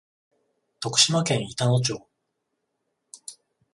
[0.79, 2.07] 徳島県板野町